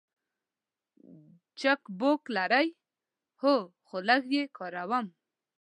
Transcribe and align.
چک 1.59 1.81
بوک 1.99 2.21
لرئ؟ 2.35 2.67
هو، 3.41 3.55
خو 3.85 3.95
لږ 4.07 4.23
یی 4.33 4.43
کاروم 4.57 5.05